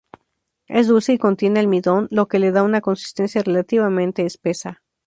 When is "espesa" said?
4.25-4.81